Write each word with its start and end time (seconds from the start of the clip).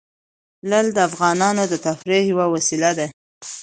لعل 0.69 0.87
د 0.93 0.97
افغانانو 1.09 1.63
د 1.67 1.73
تفریح 1.85 2.21
یوه 2.31 2.45
وسیله 2.53 2.91
ده. 2.97 3.07